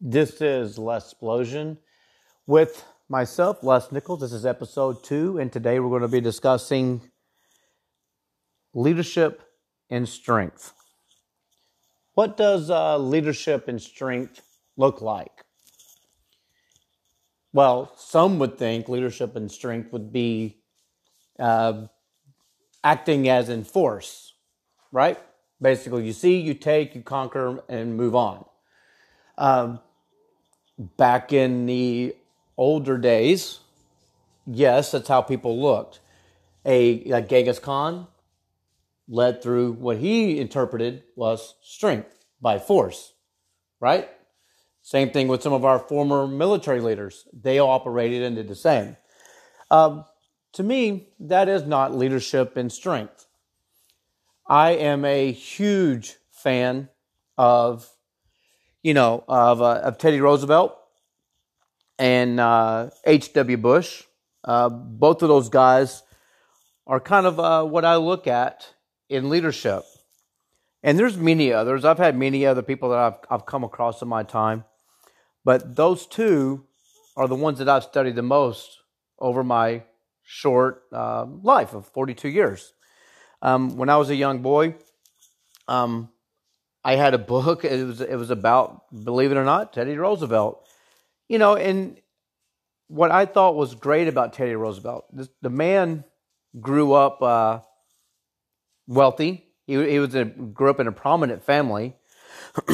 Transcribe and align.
This 0.00 0.40
is 0.40 0.78
Les 0.78 1.04
Explosion 1.04 1.76
with 2.46 2.84
myself, 3.08 3.64
Les 3.64 3.90
Nichols. 3.90 4.20
This 4.20 4.32
is 4.32 4.46
episode 4.46 5.02
two, 5.02 5.38
and 5.38 5.52
today 5.52 5.80
we're 5.80 5.88
going 5.88 6.02
to 6.02 6.08
be 6.08 6.20
discussing 6.20 7.00
leadership 8.72 9.42
and 9.90 10.08
strength. 10.08 10.72
What 12.14 12.36
does 12.36 12.70
uh, 12.70 12.96
leadership 12.96 13.66
and 13.66 13.82
strength 13.82 14.40
look 14.76 15.02
like? 15.02 15.44
Well, 17.52 17.92
some 17.96 18.38
would 18.38 18.56
think 18.56 18.88
leadership 18.88 19.34
and 19.34 19.50
strength 19.50 19.92
would 19.92 20.12
be 20.12 20.60
uh, 21.40 21.86
acting 22.84 23.28
as 23.28 23.48
in 23.48 23.64
force, 23.64 24.32
right? 24.92 25.18
Basically, 25.60 26.06
you 26.06 26.12
see, 26.12 26.38
you 26.38 26.54
take, 26.54 26.94
you 26.94 27.02
conquer, 27.02 27.64
and 27.68 27.96
move 27.96 28.14
on. 28.14 28.44
Um, 29.36 29.80
back 30.78 31.32
in 31.32 31.66
the 31.66 32.14
older 32.56 32.98
days, 32.98 33.60
yes, 34.46 34.92
that's 34.92 35.08
how 35.08 35.22
people 35.22 35.60
looked. 35.60 36.00
A 36.64 37.02
like 37.04 37.28
Genghis 37.28 37.58
Khan 37.58 38.06
led 39.08 39.42
through 39.42 39.72
what 39.72 39.98
he 39.98 40.38
interpreted 40.38 41.02
was 41.16 41.54
strength 41.62 42.24
by 42.40 42.58
force, 42.58 43.14
right? 43.80 44.08
Same 44.82 45.10
thing 45.10 45.28
with 45.28 45.42
some 45.42 45.52
of 45.52 45.64
our 45.64 45.78
former 45.78 46.26
military 46.26 46.80
leaders. 46.80 47.26
They 47.32 47.58
all 47.58 47.70
operated 47.70 48.22
and 48.22 48.36
did 48.36 48.48
the 48.48 48.54
same. 48.54 48.96
Um, 49.70 50.04
to 50.52 50.62
me, 50.62 51.10
that 51.20 51.48
is 51.48 51.64
not 51.64 51.94
leadership 51.94 52.56
and 52.56 52.72
strength. 52.72 53.26
I 54.46 54.70
am 54.70 55.04
a 55.04 55.30
huge 55.30 56.16
fan 56.30 56.88
of, 57.36 57.88
you 58.82 58.94
know, 58.94 59.24
of, 59.28 59.60
uh, 59.60 59.80
of 59.80 59.98
Teddy 59.98 60.20
Roosevelt 60.20 60.77
and 61.98 62.40
H.W. 63.04 63.56
Uh, 63.56 63.60
Bush. 63.60 64.04
Uh, 64.44 64.68
both 64.68 65.22
of 65.22 65.28
those 65.28 65.48
guys 65.48 66.02
are 66.86 67.00
kind 67.00 67.26
of 67.26 67.38
uh, 67.38 67.64
what 67.64 67.84
I 67.84 67.96
look 67.96 68.26
at 68.26 68.74
in 69.08 69.28
leadership. 69.28 69.84
And 70.82 70.98
there's 70.98 71.16
many 71.16 71.52
others. 71.52 71.84
I've 71.84 71.98
had 71.98 72.16
many 72.16 72.46
other 72.46 72.62
people 72.62 72.90
that 72.90 72.98
I've, 72.98 73.14
I've 73.30 73.46
come 73.46 73.64
across 73.64 74.00
in 74.00 74.08
my 74.08 74.22
time. 74.22 74.64
But 75.44 75.76
those 75.76 76.06
two 76.06 76.64
are 77.16 77.26
the 77.26 77.34
ones 77.34 77.58
that 77.58 77.68
I've 77.68 77.84
studied 77.84 78.14
the 78.14 78.22
most 78.22 78.78
over 79.18 79.42
my 79.42 79.82
short 80.22 80.82
uh, 80.92 81.24
life 81.42 81.74
of 81.74 81.86
42 81.86 82.28
years. 82.28 82.72
Um, 83.42 83.76
when 83.76 83.88
I 83.88 83.96
was 83.96 84.10
a 84.10 84.14
young 84.14 84.40
boy, 84.40 84.74
um, 85.66 86.10
I 86.84 86.96
had 86.96 87.14
a 87.14 87.18
book. 87.18 87.64
It 87.64 87.84
was 87.84 88.00
it 88.00 88.16
was 88.16 88.30
about, 88.30 88.82
believe 89.04 89.32
it 89.32 89.36
or 89.36 89.44
not, 89.44 89.72
Teddy 89.72 89.96
Roosevelt. 89.96 90.67
You 91.28 91.38
know, 91.38 91.56
and 91.56 91.98
what 92.88 93.10
I 93.10 93.26
thought 93.26 93.54
was 93.54 93.74
great 93.74 94.08
about 94.08 94.32
Teddy 94.32 94.54
Roosevelt, 94.54 95.04
this, 95.14 95.28
the 95.42 95.50
man 95.50 96.04
grew 96.58 96.94
up 96.94 97.22
uh, 97.22 97.60
wealthy. 98.86 99.44
He, 99.66 99.74
he 99.90 99.98
was 99.98 100.14
a, 100.14 100.24
grew 100.24 100.70
up 100.70 100.80
in 100.80 100.86
a 100.86 100.92
prominent 100.92 101.44
family, 101.44 101.94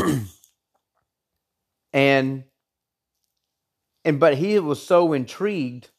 and 1.93 2.45
and 4.05 4.21
but 4.21 4.37
he 4.37 4.59
was 4.61 4.81
so 4.87 5.13
intrigued 5.13 5.91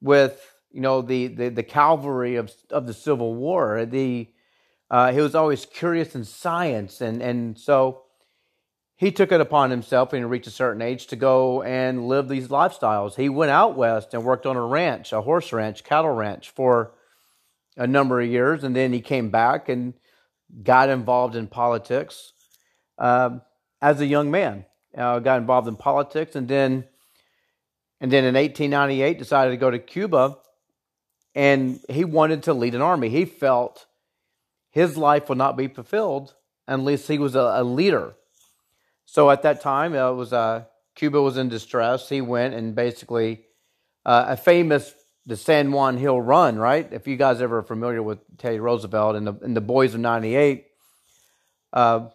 with 0.00 0.40
you 0.70 0.80
know 0.80 1.02
the 1.02 1.26
the, 1.26 1.48
the 1.50 1.62
cavalry 1.62 2.36
of 2.36 2.50
of 2.70 2.86
the 2.86 2.94
Civil 2.94 3.34
War. 3.34 3.84
The 3.84 4.28
uh, 4.90 5.12
he 5.12 5.20
was 5.20 5.34
always 5.34 5.66
curious 5.66 6.14
in 6.14 6.24
science, 6.24 7.02
and 7.02 7.22
and 7.22 7.58
so 7.58 8.04
he 9.02 9.10
took 9.10 9.32
it 9.32 9.40
upon 9.40 9.72
himself 9.72 10.12
when 10.12 10.20
he 10.20 10.24
reached 10.24 10.46
a 10.46 10.52
certain 10.52 10.80
age 10.80 11.08
to 11.08 11.16
go 11.16 11.60
and 11.64 12.06
live 12.06 12.28
these 12.28 12.46
lifestyles. 12.46 13.16
He 13.16 13.28
went 13.28 13.50
out 13.50 13.76
west 13.76 14.14
and 14.14 14.22
worked 14.22 14.46
on 14.46 14.54
a 14.54 14.64
ranch, 14.64 15.12
a 15.12 15.22
horse 15.22 15.52
ranch, 15.52 15.82
cattle 15.82 16.12
ranch 16.12 16.50
for 16.50 16.94
a 17.76 17.88
number 17.88 18.20
of 18.20 18.28
years, 18.28 18.62
and 18.62 18.76
then 18.76 18.92
he 18.92 19.00
came 19.00 19.28
back 19.28 19.68
and 19.68 19.94
got 20.62 20.88
involved 20.88 21.34
in 21.34 21.48
politics 21.48 22.32
uh, 22.96 23.30
as 23.80 24.00
a 24.00 24.06
young 24.06 24.30
man. 24.30 24.66
Uh, 24.96 25.18
got 25.18 25.40
involved 25.40 25.66
in 25.66 25.74
politics, 25.74 26.36
and 26.36 26.46
then 26.46 26.84
and 28.00 28.12
then 28.12 28.22
in 28.22 28.36
1898 28.36 29.18
decided 29.18 29.50
to 29.50 29.56
go 29.56 29.72
to 29.72 29.80
Cuba, 29.80 30.36
and 31.34 31.80
he 31.88 32.04
wanted 32.04 32.44
to 32.44 32.54
lead 32.54 32.76
an 32.76 32.82
army. 32.82 33.08
He 33.08 33.24
felt 33.24 33.86
his 34.70 34.96
life 34.96 35.28
would 35.28 35.38
not 35.38 35.56
be 35.56 35.66
fulfilled 35.66 36.36
unless 36.68 37.08
he 37.08 37.18
was 37.18 37.34
a, 37.34 37.54
a 37.56 37.64
leader 37.64 38.14
so 39.04 39.30
at 39.30 39.42
that 39.42 39.60
time, 39.60 39.94
it 39.94 40.12
was 40.12 40.32
uh, 40.32 40.64
Cuba 40.94 41.20
was 41.20 41.36
in 41.36 41.48
distress. 41.48 42.08
He 42.08 42.20
went 42.20 42.54
and 42.54 42.74
basically 42.74 43.44
uh, 44.04 44.26
a 44.28 44.36
famous 44.36 44.94
the 45.24 45.36
San 45.36 45.70
Juan 45.70 45.96
Hill 45.98 46.20
Run, 46.20 46.58
right? 46.58 46.88
If 46.92 47.06
you 47.06 47.16
guys 47.16 47.40
ever 47.40 47.58
are 47.58 47.62
familiar 47.62 48.02
with 48.02 48.18
Teddy 48.38 48.58
Roosevelt 48.58 49.16
and 49.16 49.26
the 49.26 49.34
and 49.42 49.56
the 49.56 49.60
Boys 49.60 49.94
of 49.94 50.00
'98, 50.00 50.66
uh, 51.72 52.08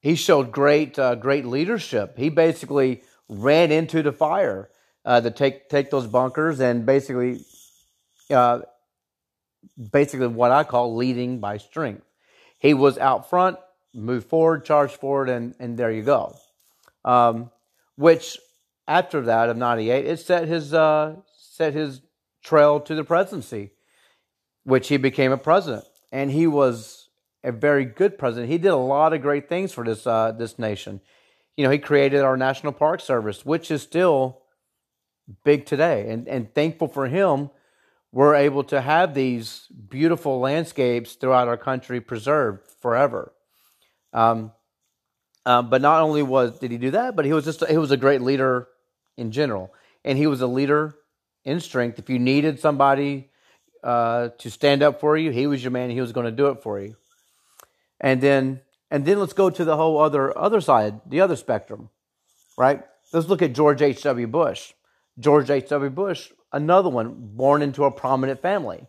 he 0.00 0.14
showed 0.14 0.52
great 0.52 0.98
uh, 0.98 1.14
great 1.14 1.46
leadership. 1.46 2.18
He 2.18 2.28
basically 2.28 3.02
ran 3.28 3.72
into 3.72 4.02
the 4.02 4.12
fire 4.12 4.68
uh, 5.04 5.20
to 5.20 5.30
take 5.30 5.68
take 5.68 5.90
those 5.90 6.06
bunkers 6.06 6.60
and 6.60 6.84
basically 6.84 7.40
uh, 8.30 8.60
basically 9.90 10.26
what 10.26 10.50
I 10.50 10.64
call 10.64 10.96
leading 10.96 11.40
by 11.40 11.56
strength. 11.56 12.04
He 12.58 12.74
was 12.74 12.98
out 12.98 13.28
front 13.30 13.58
move 13.94 14.24
forward, 14.26 14.64
charge 14.64 14.92
forward, 14.92 15.28
and, 15.28 15.54
and 15.58 15.78
there 15.78 15.90
you 15.90 16.02
go. 16.02 16.36
Um, 17.04 17.50
which 17.96 18.38
after 18.88 19.22
that 19.22 19.48
of 19.48 19.56
98, 19.56 20.06
it 20.06 20.18
set 20.18 20.48
his, 20.48 20.74
uh, 20.74 21.16
set 21.36 21.74
his 21.74 22.02
trail 22.42 22.80
to 22.80 22.94
the 22.94 23.04
presidency, 23.04 23.70
which 24.64 24.88
he 24.88 24.96
became 24.96 25.32
a 25.32 25.38
president. 25.38 25.84
And 26.12 26.30
he 26.30 26.46
was 26.46 27.08
a 27.42 27.52
very 27.52 27.84
good 27.84 28.18
president. 28.18 28.50
He 28.50 28.58
did 28.58 28.68
a 28.68 28.76
lot 28.76 29.12
of 29.12 29.22
great 29.22 29.48
things 29.48 29.72
for 29.72 29.84
this, 29.84 30.06
uh, 30.06 30.32
this 30.32 30.58
nation. 30.58 31.00
You 31.56 31.64
know, 31.64 31.70
he 31.70 31.78
created 31.78 32.22
our 32.22 32.36
National 32.36 32.72
Park 32.72 33.00
Service, 33.00 33.44
which 33.44 33.70
is 33.70 33.82
still 33.82 34.42
big 35.44 35.66
today. 35.66 36.08
And, 36.10 36.26
and 36.26 36.52
thankful 36.54 36.88
for 36.88 37.06
him, 37.06 37.50
we're 38.12 38.34
able 38.34 38.64
to 38.64 38.80
have 38.80 39.14
these 39.14 39.66
beautiful 39.88 40.40
landscapes 40.40 41.14
throughout 41.14 41.48
our 41.48 41.56
country 41.56 42.00
preserved 42.00 42.70
forever. 42.80 43.33
Um, 44.14 44.52
um, 45.44 45.68
but 45.68 45.82
not 45.82 46.00
only 46.00 46.22
was 46.22 46.58
did 46.58 46.70
he 46.70 46.78
do 46.78 46.92
that, 46.92 47.16
but 47.16 47.26
he 47.26 47.32
was 47.32 47.44
just 47.44 47.66
he 47.66 47.76
was 47.76 47.90
a 47.90 47.96
great 47.98 48.22
leader 48.22 48.68
in 49.16 49.30
general, 49.30 49.74
and 50.04 50.16
he 50.16 50.26
was 50.26 50.40
a 50.40 50.46
leader 50.46 50.94
in 51.44 51.60
strength. 51.60 51.98
If 51.98 52.08
you 52.08 52.18
needed 52.18 52.60
somebody 52.60 53.30
uh, 53.82 54.30
to 54.38 54.50
stand 54.50 54.82
up 54.82 55.00
for 55.00 55.16
you, 55.18 55.30
he 55.30 55.46
was 55.46 55.62
your 55.62 55.72
man. 55.72 55.90
He 55.90 56.00
was 56.00 56.12
going 56.12 56.26
to 56.26 56.32
do 56.32 56.46
it 56.46 56.62
for 56.62 56.80
you. 56.80 56.96
And 58.00 58.20
then 58.20 58.60
and 58.90 59.04
then 59.04 59.18
let's 59.18 59.32
go 59.32 59.50
to 59.50 59.64
the 59.64 59.76
whole 59.76 60.00
other 60.00 60.36
other 60.38 60.60
side, 60.60 61.00
the 61.06 61.20
other 61.20 61.36
spectrum, 61.36 61.90
right? 62.56 62.82
Let's 63.12 63.28
look 63.28 63.42
at 63.42 63.52
George 63.52 63.82
H. 63.82 64.02
W. 64.02 64.26
Bush. 64.26 64.72
George 65.18 65.50
H. 65.50 65.68
W. 65.68 65.90
Bush, 65.90 66.32
another 66.52 66.88
one 66.88 67.14
born 67.16 67.62
into 67.62 67.84
a 67.84 67.90
prominent 67.90 68.42
family, 68.42 68.86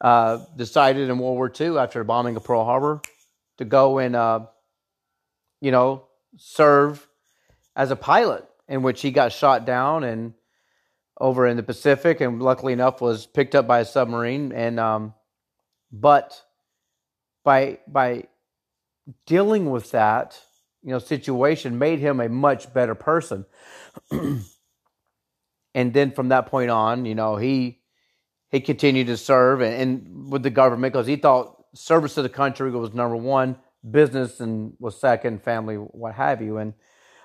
uh, 0.00 0.44
decided 0.56 1.08
in 1.08 1.18
World 1.18 1.36
War 1.36 1.52
II 1.58 1.78
after 1.78 2.00
the 2.00 2.04
bombing 2.04 2.36
of 2.36 2.44
Pearl 2.44 2.64
Harbor 2.64 3.00
to 3.58 3.64
go 3.64 3.98
and 3.98 4.14
uh, 4.14 4.40
you 5.64 5.70
know, 5.70 6.04
serve 6.36 7.08
as 7.74 7.90
a 7.90 7.96
pilot, 7.96 8.46
in 8.68 8.82
which 8.82 9.00
he 9.00 9.10
got 9.10 9.32
shot 9.32 9.64
down 9.64 10.04
and 10.04 10.34
over 11.18 11.46
in 11.46 11.56
the 11.56 11.62
Pacific, 11.62 12.20
and 12.20 12.42
luckily 12.42 12.74
enough 12.74 13.00
was 13.00 13.24
picked 13.24 13.54
up 13.54 13.66
by 13.66 13.80
a 13.80 13.84
submarine. 13.86 14.52
And 14.52 14.78
um, 14.78 15.14
but 15.90 16.38
by 17.44 17.78
by 17.88 18.24
dealing 19.24 19.70
with 19.70 19.92
that, 19.92 20.38
you 20.82 20.90
know, 20.90 20.98
situation 20.98 21.78
made 21.78 21.98
him 21.98 22.20
a 22.20 22.28
much 22.28 22.74
better 22.74 22.94
person. 22.94 23.46
and 24.10 24.44
then 25.74 26.10
from 26.10 26.28
that 26.28 26.46
point 26.46 26.70
on, 26.70 27.06
you 27.06 27.14
know, 27.14 27.36
he 27.36 27.80
he 28.50 28.60
continued 28.60 29.06
to 29.06 29.16
serve 29.16 29.62
and, 29.62 29.74
and 29.74 30.30
with 30.30 30.42
the 30.42 30.50
government 30.50 30.92
because 30.92 31.06
he 31.06 31.16
thought 31.16 31.64
service 31.74 32.16
to 32.16 32.22
the 32.22 32.28
country 32.28 32.70
was 32.70 32.92
number 32.92 33.16
one 33.16 33.56
business 33.88 34.40
and 34.40 34.74
was 34.78 34.98
second, 34.98 35.42
family, 35.42 35.76
what 35.76 36.14
have 36.14 36.40
you. 36.42 36.58
And 36.58 36.74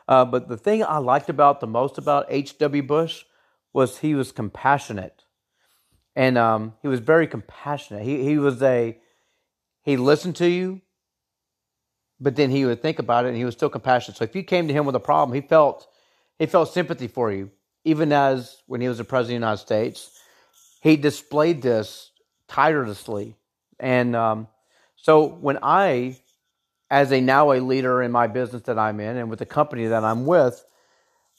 uh, 0.07 0.25
but 0.25 0.47
the 0.47 0.57
thing 0.57 0.83
I 0.83 0.97
liked 0.97 1.29
about 1.29 1.59
the 1.59 1.67
most 1.67 1.97
about 1.97 2.25
H.W. 2.29 2.83
Bush 2.83 3.25
was 3.73 3.99
he 3.99 4.15
was 4.15 4.31
compassionate, 4.31 5.23
and 6.15 6.37
um, 6.37 6.73
he 6.81 6.87
was 6.87 6.99
very 6.99 7.27
compassionate. 7.27 8.03
He 8.03 8.23
he 8.23 8.37
was 8.37 8.61
a 8.63 8.97
he 9.83 9.97
listened 9.97 10.35
to 10.37 10.47
you, 10.47 10.81
but 12.19 12.35
then 12.35 12.49
he 12.49 12.65
would 12.65 12.81
think 12.81 12.97
about 12.97 13.25
it, 13.25 13.29
and 13.29 13.37
he 13.37 13.45
was 13.45 13.53
still 13.53 13.69
compassionate. 13.69 14.17
So 14.17 14.23
if 14.23 14.35
you 14.35 14.43
came 14.43 14.67
to 14.67 14.73
him 14.73 14.85
with 14.85 14.95
a 14.95 14.99
problem, 14.99 15.35
he 15.35 15.47
felt 15.47 15.87
he 16.39 16.47
felt 16.47 16.73
sympathy 16.73 17.07
for 17.07 17.31
you, 17.31 17.51
even 17.83 18.11
as 18.11 18.63
when 18.65 18.81
he 18.81 18.87
was 18.87 18.97
the 18.97 19.03
president 19.03 19.35
of 19.37 19.41
the 19.41 19.45
United 19.47 19.61
States, 19.61 20.19
he 20.81 20.95
displayed 20.95 21.61
this 21.61 22.11
tirelessly. 22.47 23.35
And 23.79 24.15
um, 24.15 24.47
so 24.95 25.25
when 25.25 25.59
I 25.61 26.17
as 26.89 27.11
a 27.11 27.21
now 27.21 27.51
a 27.51 27.59
leader 27.59 28.01
in 28.01 28.11
my 28.11 28.27
business 28.27 28.63
that 28.63 28.79
I'm 28.79 28.99
in 28.99 29.17
and 29.17 29.29
with 29.29 29.39
the 29.39 29.45
company 29.45 29.87
that 29.87 30.03
I'm 30.03 30.25
with, 30.25 30.63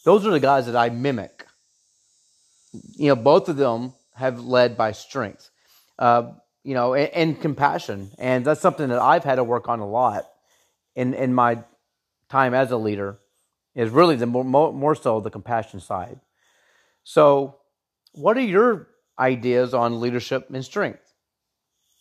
those 0.05 0.27
are 0.27 0.31
the 0.31 0.41
guys 0.41 0.67
that 0.67 0.77
I 0.77 0.89
mimic. 0.91 1.47
You 2.73 3.09
know, 3.09 3.17
both 3.17 3.49
of 3.49 3.57
them 3.57 3.95
have 4.15 4.41
led 4.41 4.77
by 4.77 4.93
strength, 4.93 5.51
uh, 5.99 6.33
you 6.63 6.75
know, 6.75 6.95
and, 6.95 7.11
and, 7.13 7.41
compassion, 7.41 8.11
and 8.19 8.45
that's 8.45 8.61
something 8.61 8.89
that 8.89 9.01
I've 9.01 9.25
had 9.25 9.37
to 9.37 9.45
work 9.45 9.69
on 9.69 9.81
a 9.81 9.89
lot 9.89 10.29
in 10.95 11.15
in 11.15 11.35
my 11.35 11.59
time 12.29 12.55
as 12.55 12.71
a 12.71 12.77
leader. 12.77 13.19
Is 13.75 13.91
really 13.91 14.17
the 14.17 14.27
more 14.27 14.73
more 14.73 14.95
so 14.95 15.21
the 15.21 15.31
compassion 15.31 15.81
side. 15.81 16.21
So, 17.03 17.57
what 18.13 18.37
are 18.37 18.43
your 18.43 18.89
ideas 19.19 19.75
on 19.75 20.01
leadership 20.01 20.49
and 20.53 20.65
strength? 20.65 21.13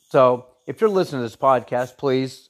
So, 0.09 0.47
if 0.67 0.81
you're 0.81 0.89
listening 0.89 1.21
to 1.21 1.25
this 1.25 1.35
podcast, 1.35 1.97
please 1.97 2.49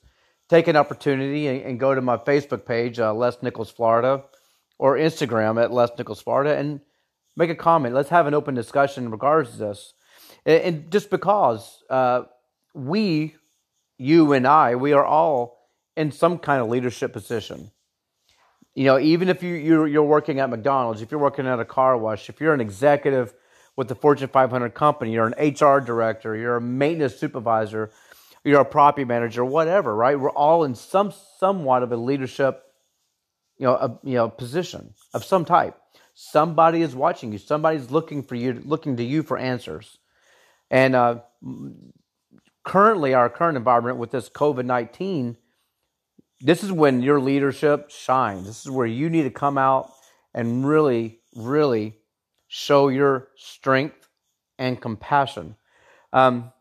take 0.50 0.68
an 0.68 0.76
opportunity 0.76 1.48
and, 1.48 1.62
and 1.62 1.80
go 1.80 1.96
to 1.96 2.02
my 2.02 2.18
Facebook 2.18 2.66
page, 2.66 3.00
uh, 3.00 3.14
Les 3.14 3.42
Nichols 3.42 3.72
Florida, 3.72 4.24
or 4.78 4.98
Instagram 4.98 5.62
at 5.62 5.72
Les 5.72 5.90
Nichols 5.98 6.22
Florida, 6.22 6.58
and 6.58 6.82
make 7.38 7.50
a 7.50 7.56
comment. 7.56 7.96
Let's 7.96 8.10
have 8.10 8.28
an 8.28 8.34
open 8.34 8.56
discussion 8.56 9.06
in 9.06 9.12
regards 9.12 9.52
to 9.52 9.58
this. 9.58 9.94
And, 10.46 10.62
and 10.62 10.92
just 10.92 11.10
because 11.10 11.84
uh, 11.90 12.24
we, 12.74 13.36
you 13.98 14.34
and 14.34 14.48
I, 14.48 14.76
we 14.76 14.94
are 14.94 15.06
all 15.06 15.60
in 15.96 16.12
some 16.12 16.40
kind 16.40 16.62
of 16.62 16.70
leadership 16.70 17.14
position. 17.14 17.72
You 18.74 18.86
know, 18.86 19.00
even 19.00 19.30
if 19.30 19.44
you 19.44 19.56
you're, 19.56 19.88
you're 19.88 20.04
working 20.04 20.40
at 20.40 20.50
McDonald's, 20.50 21.02
if 21.02 21.12
you're 21.12 21.20
working 21.20 21.46
at 21.48 21.60
a 21.60 21.66
car 21.66 21.98
wash, 21.98 22.30
if 22.30 22.40
you're 22.40 22.54
an 22.54 22.62
executive 22.62 23.34
with 23.76 23.88
the 23.88 23.96
Fortune 23.96 24.30
500 24.30 24.74
company, 24.74 25.14
you're 25.14 25.32
an 25.34 25.54
HR 25.54 25.80
director, 25.80 26.36
you're 26.36 26.58
a 26.58 26.62
maintenance 26.62 27.16
supervisor, 27.16 27.92
you're 28.50 28.62
a 28.62 28.66
property 28.66 29.06
manager, 29.06 29.46
whatever, 29.46 29.96
right? 29.96 30.20
We're 30.20 30.32
all 30.32 30.64
in 30.64 30.76
some 30.76 31.14
somewhat 31.40 31.84
of 31.84 31.92
a 31.92 31.98
leadership, 31.98 32.64
you 33.58 33.66
know, 33.66 33.76
a, 33.76 34.00
you 34.04 34.16
know, 34.16 34.30
position 34.30 34.94
of 35.14 35.24
some 35.24 35.46
type. 35.46 35.78
Somebody 36.14 36.82
is 36.82 36.96
watching 36.96 37.32
you. 37.32 37.38
Somebody's 37.38 37.92
looking 37.92 38.24
for 38.24 38.36
you, 38.36 38.62
looking 38.66 38.98
to 38.98 39.04
you 39.04 39.24
for 39.24 39.38
answers. 39.38 39.98
And 40.70 40.96
uh, 40.96 41.20
currently, 42.64 43.14
our 43.14 43.30
current 43.30 43.58
environment 43.58 43.98
with 43.98 44.12
this 44.12 44.30
COVID 44.30 44.66
19, 44.66 45.38
this 46.42 46.64
is 46.64 46.72
when 46.72 47.02
your 47.02 47.20
leadership 47.20 47.90
shines. 47.90 48.48
This 48.48 48.66
is 48.66 48.72
where 48.72 48.88
you 48.88 49.10
need 49.10 49.24
to 49.24 49.32
come 49.32 49.58
out 49.58 49.92
and 50.34 50.68
really, 50.68 51.20
really 51.36 51.96
show 52.48 52.88
your 52.88 53.30
strength 53.36 54.08
and 54.58 54.80
compassion. 54.80 55.56
Um, 56.12 56.52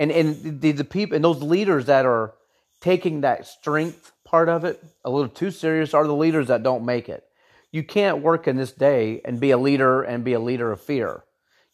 and 0.00 0.10
and 0.10 0.60
the, 0.60 0.72
the 0.72 0.84
people 0.84 1.14
and 1.14 1.24
those 1.24 1.42
leaders 1.42 1.84
that 1.86 2.04
are 2.04 2.34
taking 2.80 3.20
that 3.20 3.46
strength 3.46 4.12
part 4.24 4.48
of 4.48 4.64
it 4.64 4.82
a 5.04 5.10
little 5.10 5.28
too 5.28 5.50
serious 5.50 5.92
are 5.94 6.06
the 6.06 6.14
leaders 6.14 6.48
that 6.48 6.62
don't 6.62 6.84
make 6.84 7.08
it. 7.08 7.24
You 7.72 7.84
can't 7.84 8.22
work 8.22 8.48
in 8.48 8.56
this 8.56 8.72
day 8.72 9.20
and 9.24 9.38
be 9.38 9.50
a 9.50 9.58
leader 9.58 10.02
and 10.02 10.24
be 10.24 10.32
a 10.32 10.40
leader 10.40 10.72
of 10.72 10.80
fear. 10.80 11.24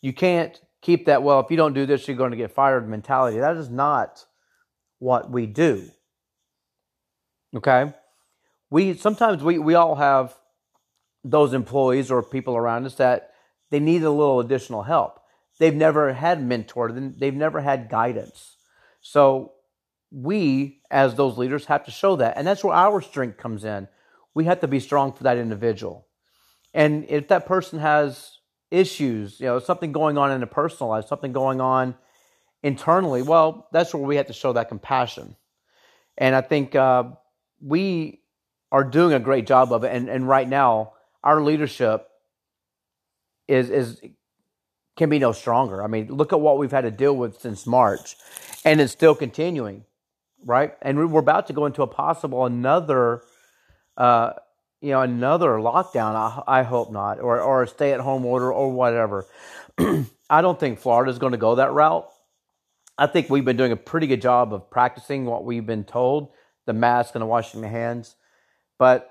You 0.03 0.13
can't 0.13 0.61
keep 0.83 1.07
that, 1.07 1.23
well, 1.23 1.41
if 1.41 1.51
you 1.51 1.57
don't 1.57 1.73
do 1.73 1.87
this, 1.87 2.07
you're 2.07 2.17
going 2.17 2.33
to 2.33 2.37
get 2.37 2.53
fired 2.53 2.89
mentality. 2.89 3.39
That 3.39 3.57
is 3.57 3.71
not 3.71 4.25
what 4.99 5.31
we 5.31 5.47
do. 5.47 5.91
Okay? 7.57 7.95
We 8.71 8.95
sometimes 8.95 9.43
we, 9.43 9.59
we 9.59 9.75
all 9.75 9.95
have 9.95 10.35
those 11.25 11.53
employees 11.53 12.11
or 12.11 12.23
people 12.23 12.57
around 12.57 12.85
us 12.87 12.97
that 12.97 13.33
they 13.71 13.81
need 13.81 14.03
a 14.03 14.11
little 14.11 14.41
additional 14.41 14.83
help. 14.83 15.21
They've 15.59 15.75
never 15.75 16.13
had 16.13 16.43
mentor, 16.43 16.93
they've 16.93 17.35
never 17.35 17.61
had 17.61 17.89
guidance. 17.89 18.57
So 19.01 19.53
we, 20.11 20.81
as 20.91 21.15
those 21.15 21.39
leaders, 21.39 21.67
have 21.67 21.85
to 21.85 21.91
show 21.91 22.17
that. 22.17 22.37
And 22.37 22.47
that's 22.47 22.63
where 22.63 22.75
our 22.75 23.01
strength 23.01 23.39
comes 23.39 23.65
in. 23.65 23.89
We 24.35 24.45
have 24.45 24.61
to 24.61 24.69
be 24.69 24.81
strong 24.81 25.13
for 25.13 25.25
that 25.25 25.39
individual. 25.39 26.07
And 26.75 27.07
if 27.09 27.29
that 27.29 27.47
person 27.47 27.79
has 27.79 28.39
issues, 28.71 29.41
you 29.41 29.47
know, 29.47 29.59
something 29.59 29.93
going 29.93 30.19
on 30.19 30.31
in 30.31 30.43
a 30.43 30.47
personal 30.47 30.91
life, 30.91 31.07
something 31.07 31.33
going 31.33 31.61
on 31.61 31.95
internally, 32.63 33.23
well, 33.23 33.69
that's 33.73 33.95
where 33.95 34.03
we 34.03 34.17
have 34.17 34.27
to 34.27 34.33
show 34.33 34.53
that 34.53 34.69
compassion. 34.69 35.37
And 36.19 36.35
I 36.35 36.41
think 36.41 36.75
uh, 36.75 37.05
we 37.61 38.21
are 38.73 38.85
doing 38.85 39.15
a 39.15 39.21
great 39.21 39.47
job 39.47 39.73
of 39.73 39.85
it. 39.85 39.95
And, 39.95 40.09
and 40.09 40.29
right 40.29 40.49
now, 40.49 40.93
our 41.23 41.41
leadership 41.41 42.09
is 43.49 43.71
is 43.71 44.01
can 44.97 45.11
be 45.11 45.19
no 45.19 45.33
stronger. 45.33 45.83
I 45.83 45.87
mean, 45.87 46.09
look 46.09 46.33
at 46.33 46.41
what 46.41 46.59
we've 46.59 46.71
had 46.71 46.83
to 46.83 46.91
deal 46.91 47.17
with 47.17 47.41
since 47.41 47.67
March, 47.67 48.17
and 48.65 48.81
it's 48.81 48.93
still 48.93 49.15
continuing, 49.15 49.85
right? 50.45 50.75
And 50.83 51.13
we're 51.13 51.21
about 51.21 51.47
to 51.49 51.53
go 51.53 51.67
into 51.67 51.83
a 51.83 51.87
possible 51.87 52.47
another 52.47 53.23
uh, 53.97 54.33
you 54.81 54.91
know, 54.91 55.01
another 55.01 55.51
lockdown. 55.53 56.15
I, 56.15 56.61
I 56.61 56.63
hope 56.63 56.93
not, 56.93 57.21
or 57.21 57.41
or 57.41 57.63
a 57.63 57.69
stay 57.69 57.93
at 57.93 58.01
home 58.01 58.25
order 58.25 58.53
or 58.53 58.71
whatever. 58.71 59.27
I 59.79 60.43
don't 60.43 60.59
think 60.59 60.79
Florida 60.79 61.11
is 61.11 61.19
going 61.19 61.33
to 61.33 61.39
go 61.39 61.57
that 61.57 61.73
route. 61.73 62.09
I 62.99 63.07
think 63.07 63.29
we've 63.29 63.45
been 63.45 63.57
doing 63.57 63.73
a 63.73 63.77
pretty 63.77 64.07
good 64.07 64.23
job 64.23 64.55
of 64.55 64.71
practicing 64.71 65.25
what 65.27 65.45
we've 65.45 65.67
been 65.67 65.85
told, 65.85 66.31
the 66.67 66.73
mask 66.73 67.15
and 67.15 67.23
the 67.23 67.27
washing 67.27 67.61
the 67.61 67.69
hands. 67.69 68.17
But 68.79 69.11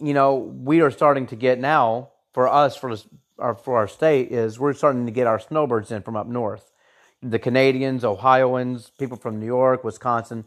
you 0.00 0.14
know, 0.14 0.36
we 0.36 0.80
are 0.80 0.90
starting 0.90 1.26
to 1.28 1.36
get 1.36 1.58
now 1.58 2.10
for 2.32 2.48
us 2.48 2.76
for 2.76 2.96
our 3.38 3.54
for 3.54 3.76
our 3.76 3.88
state 3.88 4.30
is 4.30 4.58
we're 4.58 4.72
starting 4.72 5.06
to 5.06 5.12
get 5.12 5.26
our 5.26 5.38
snowbirds 5.38 5.90
in 5.90 6.02
from 6.02 6.16
up 6.16 6.26
north. 6.26 6.72
The 7.22 7.38
Canadians, 7.38 8.04
Ohioans, 8.04 8.90
people 8.98 9.16
from 9.16 9.38
New 9.38 9.46
York, 9.46 9.84
Wisconsin 9.84 10.44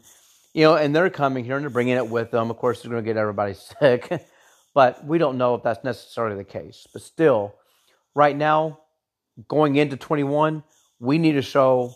you 0.56 0.62
know, 0.62 0.74
and 0.74 0.96
they're 0.96 1.10
coming 1.10 1.44
here 1.44 1.56
and 1.56 1.62
they're 1.62 1.70
bringing 1.70 1.98
it 1.98 2.08
with 2.08 2.30
them. 2.30 2.50
Of 2.50 2.56
course, 2.56 2.80
they're 2.80 2.90
going 2.90 3.04
to 3.04 3.06
get 3.06 3.18
everybody 3.18 3.52
sick, 3.80 4.26
but 4.72 5.04
we 5.04 5.18
don't 5.18 5.36
know 5.36 5.54
if 5.54 5.62
that's 5.62 5.84
necessarily 5.84 6.34
the 6.34 6.44
case. 6.44 6.86
But 6.90 7.02
still, 7.02 7.54
right 8.14 8.34
now, 8.34 8.80
going 9.48 9.76
into 9.76 9.98
21, 9.98 10.64
we 10.98 11.18
need 11.18 11.32
to 11.32 11.42
show 11.42 11.92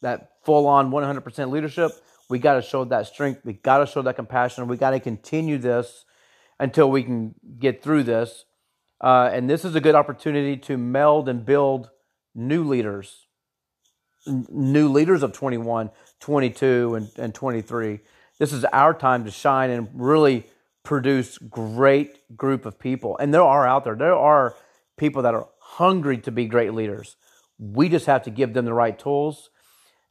that 0.00 0.30
full 0.42 0.66
on 0.66 0.90
100% 0.90 1.50
leadership. 1.50 1.92
We 2.30 2.38
got 2.38 2.54
to 2.54 2.62
show 2.62 2.84
that 2.86 3.08
strength. 3.08 3.42
We 3.44 3.52
got 3.52 3.78
to 3.78 3.86
show 3.86 4.00
that 4.00 4.16
compassion. 4.16 4.68
We 4.68 4.78
got 4.78 4.92
to 4.92 5.00
continue 5.00 5.58
this 5.58 6.06
until 6.58 6.90
we 6.90 7.02
can 7.02 7.34
get 7.58 7.82
through 7.82 8.04
this. 8.04 8.46
Uh, 9.00 9.30
and 9.32 9.48
this 9.48 9.64
is 9.64 9.74
a 9.74 9.80
good 9.80 9.94
opportunity 9.94 10.56
to 10.56 10.76
meld 10.76 11.28
and 11.28 11.44
build 11.44 11.90
new 12.34 12.64
leaders, 12.64 13.26
n- 14.26 14.46
new 14.50 14.88
leaders 14.88 15.22
of 15.22 15.32
21 15.32 15.90
22 16.20 16.94
and, 16.94 17.10
and 17.18 17.34
23. 17.34 18.00
This 18.38 18.52
is 18.52 18.64
our 18.66 18.94
time 18.94 19.24
to 19.24 19.30
shine 19.30 19.70
and 19.70 19.88
really 19.94 20.46
produce 20.82 21.36
great 21.38 22.36
group 22.36 22.64
of 22.64 22.78
people. 22.78 23.18
And 23.18 23.34
there 23.34 23.42
are 23.42 23.66
out 23.66 23.84
there, 23.84 23.94
there 23.94 24.14
are 24.14 24.54
people 24.96 25.22
that 25.22 25.34
are 25.34 25.48
hungry 25.58 26.18
to 26.18 26.30
be 26.30 26.46
great 26.46 26.72
leaders. 26.72 27.16
We 27.58 27.88
just 27.88 28.06
have 28.06 28.22
to 28.24 28.30
give 28.30 28.54
them 28.54 28.64
the 28.64 28.72
right 28.72 28.98
tools 28.98 29.50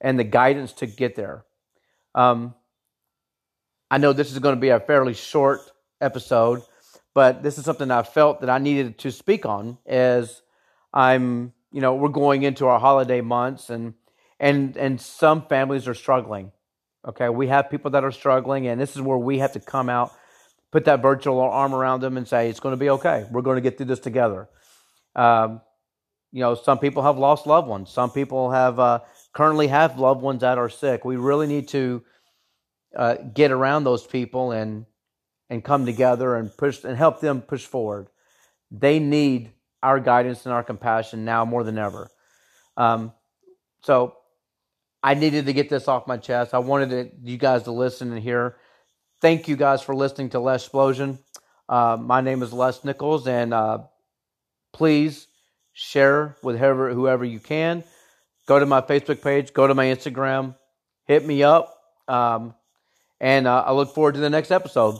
and 0.01 0.19
the 0.19 0.23
guidance 0.23 0.73
to 0.73 0.85
get 0.85 1.15
there. 1.15 1.45
Um, 2.13 2.55
I 3.89 3.97
know 3.97 4.13
this 4.13 4.31
is 4.31 4.39
going 4.39 4.55
to 4.55 4.61
be 4.61 4.69
a 4.69 4.79
fairly 4.79 5.13
short 5.13 5.61
episode, 6.01 6.61
but 7.15 7.41
this 7.41 7.57
is 7.57 7.63
something 7.65 7.89
I 7.89 8.03
felt 8.03 8.41
that 8.41 8.49
I 8.49 8.59
needed 8.59 8.99
to 8.99 9.11
speak 9.11 9.45
on 9.45 9.79
as 9.87 10.41
I'm, 10.93 11.53
you 11.71 11.81
know, 11.81 11.95
we're 11.95 12.09
going 12.09 12.43
into 12.43 12.67
our 12.67 12.79
holiday 12.79 13.21
months 13.21 13.71
and 13.71 13.95
and 14.37 14.75
and 14.75 14.99
some 14.99 15.47
families 15.47 15.87
are 15.87 15.93
struggling. 15.93 16.51
Okay, 17.07 17.29
we 17.29 17.47
have 17.47 17.69
people 17.69 17.91
that 17.91 18.03
are 18.03 18.11
struggling, 18.11 18.67
and 18.67 18.81
this 18.81 18.95
is 18.95 19.01
where 19.01 19.17
we 19.17 19.39
have 19.39 19.53
to 19.53 19.61
come 19.61 19.89
out, 19.89 20.11
put 20.71 20.85
that 20.85 21.01
virtual 21.01 21.39
arm 21.39 21.73
around 21.73 22.01
them, 22.01 22.17
and 22.17 22.27
say 22.27 22.49
it's 22.49 22.59
going 22.59 22.73
to 22.73 22.77
be 22.77 22.89
okay. 22.89 23.25
We're 23.31 23.43
going 23.43 23.55
to 23.55 23.61
get 23.61 23.77
through 23.77 23.85
this 23.85 23.99
together. 23.99 24.49
Um, 25.15 25.61
you 26.33 26.41
know, 26.41 26.53
some 26.53 26.79
people 26.79 27.03
have 27.03 27.17
lost 27.17 27.47
loved 27.47 27.69
ones. 27.69 27.91
Some 27.91 28.11
people 28.11 28.51
have 28.51 28.77
uh, 28.77 28.99
currently 29.31 29.67
have 29.67 29.97
loved 29.97 30.21
ones 30.21 30.41
that 30.41 30.57
are 30.57 30.67
sick. 30.67 31.05
We 31.05 31.15
really 31.15 31.47
need 31.47 31.69
to 31.69 32.03
uh, 32.93 33.15
get 33.33 33.51
around 33.51 33.85
those 33.85 34.05
people 34.05 34.51
and 34.51 34.85
and 35.49 35.63
come 35.63 35.85
together 35.85 36.35
and 36.35 36.55
push 36.55 36.83
and 36.83 36.97
help 36.97 37.19
them 37.19 37.41
push 37.41 37.65
forward. 37.65 38.07
They 38.71 38.99
need 38.99 39.51
our 39.83 39.99
guidance 39.99 40.45
and 40.45 40.53
our 40.53 40.63
compassion 40.63 41.25
now 41.25 41.45
more 41.45 41.63
than 41.63 41.77
ever. 41.77 42.09
Um, 42.75 43.13
so 43.81 44.17
I 45.03 45.13
needed 45.13 45.45
to 45.45 45.53
get 45.53 45.69
this 45.69 45.87
off 45.87 46.07
my 46.07 46.17
chest. 46.17 46.53
I 46.53 46.59
wanted 46.59 46.89
to, 46.89 47.11
you 47.29 47.37
guys 47.37 47.63
to 47.63 47.71
listen 47.71 48.11
and 48.11 48.21
hear. 48.21 48.55
Thank 49.21 49.47
you 49.47 49.55
guys 49.55 49.81
for 49.81 49.95
listening 49.95 50.31
to 50.31 50.39
Les 50.39 50.63
Explosion. 50.63 51.19
Uh, 51.69 51.97
my 51.99 52.21
name 52.21 52.41
is 52.41 52.51
Les 52.51 52.83
Nichols, 52.83 53.27
and 53.27 53.53
uh, 53.53 53.79
please 54.73 55.27
share 55.73 56.35
with 56.41 56.57
whoever, 56.57 56.93
whoever 56.93 57.23
you 57.23 57.39
can. 57.39 57.83
Go 58.47 58.59
to 58.59 58.65
my 58.65 58.81
Facebook 58.81 59.21
page, 59.21 59.53
go 59.53 59.67
to 59.67 59.73
my 59.73 59.85
Instagram, 59.85 60.55
hit 61.05 61.25
me 61.25 61.43
up, 61.43 61.75
um, 62.07 62.53
and 63.19 63.47
uh, 63.47 63.63
I 63.65 63.71
look 63.73 63.93
forward 63.93 64.15
to 64.15 64.19
the 64.19 64.29
next 64.29 64.51
episode. 64.51 64.99